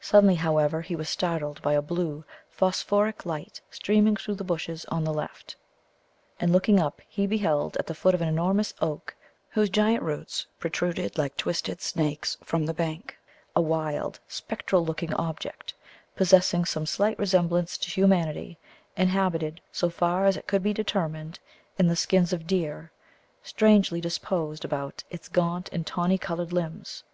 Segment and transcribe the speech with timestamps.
[0.00, 5.04] Suddenly, however, he was startled by a blue phosphoric light streaming through the bushes on
[5.04, 5.54] the left,
[6.40, 9.14] and, looking up, he beheld at the foot of an enormous oak,
[9.50, 13.18] whose giant roots protruded like twisted snakes from the bank,
[13.54, 15.74] a wild spectral looking object,
[16.16, 18.56] possessing some slight resemblance to humanity,
[18.96, 21.38] and habited, so far as it could be determined,
[21.78, 22.92] in the skins of deer,
[23.42, 27.04] strangely disposed about its gaunt and tawny coloured limbs.